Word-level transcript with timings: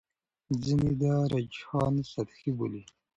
ځینې 0.63 0.91
دا 1.01 1.15
رجحان 1.33 1.93
سطحي 2.11 2.51
بولي. 2.57 2.83